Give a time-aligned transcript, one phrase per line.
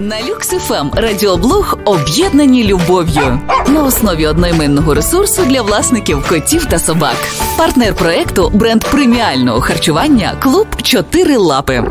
[0.00, 7.16] На Люксифем радіоблог об'єднані любов'ю на основі одноіменного ресурсу для власників котів та собак.
[7.56, 11.84] Партнер проекту бренд преміального харчування Клуб Чотири Лапи.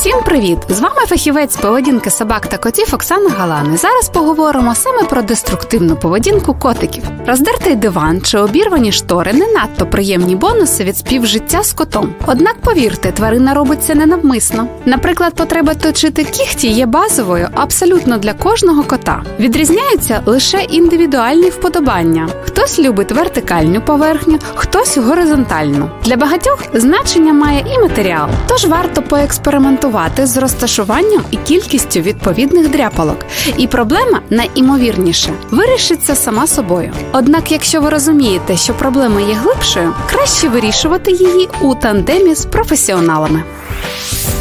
[0.00, 0.58] Всім привіт!
[0.68, 3.76] З вами фахівець поведінки собак та котів Оксана Галани.
[3.76, 7.04] Зараз поговоримо саме про деструктивну поведінку котиків.
[7.26, 12.14] Роздертий диван чи обірвані штори не надто приємні бонуси від співжиття з котом.
[12.26, 14.66] Однак, повірте, тварина робить це ненавмисно.
[14.84, 19.22] Наприклад, потреба точити кіхті є базовою абсолютно для кожного кота.
[19.40, 22.28] Відрізняються лише індивідуальні вподобання.
[22.44, 25.90] Хтось любить вертикальну поверхню, хтось горизонтальну.
[26.04, 29.89] Для багатьох значення має і матеріал, тож варто поекспериментувати
[30.26, 33.16] з розташуванням і кількістю відповідних дряпалок.
[33.56, 36.92] І проблема найімовірніше вирішиться сама собою.
[37.12, 43.42] Однак, якщо ви розумієте, що проблема є глибшою, краще вирішувати її у тандемі з професіоналами.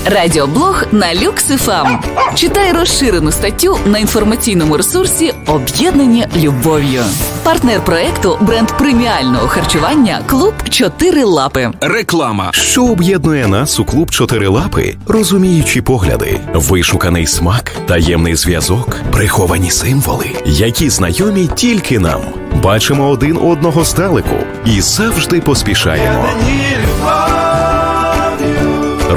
[0.05, 1.99] Радіоблог на Люксифем.
[2.35, 7.03] Читай розширену статтю на інформаційному ресурсі Об'єднані любов'ю.
[7.43, 11.71] Партнер проекту бренд преміального харчування Клуб Чотири Лапи.
[11.81, 12.49] Реклама.
[12.53, 14.95] Що об'єднує нас у клуб Чотирилапи?
[15.07, 22.21] Розуміючі погляди, вишуканий смак, таємний зв'язок, приховані символи, які знайомі тільки нам.
[22.63, 24.35] Бачимо один одного здалеку
[24.65, 26.25] і завжди поспішаємо.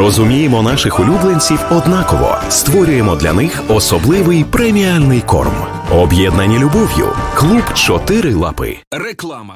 [0.03, 5.55] Розуміємо наших улюбленців однаково, створюємо для них особливий преміальний корм.
[5.92, 7.09] Об'єднані любов'ю.
[7.34, 8.77] Клуб Чотири Лапи.
[8.91, 9.55] Реклама.